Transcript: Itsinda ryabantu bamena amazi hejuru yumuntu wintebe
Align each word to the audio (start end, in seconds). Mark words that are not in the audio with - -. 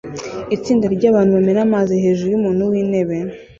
Itsinda 0.55 0.85
ryabantu 0.95 1.31
bamena 1.37 1.61
amazi 1.67 1.93
hejuru 2.05 2.29
yumuntu 2.31 2.69
wintebe 2.71 3.17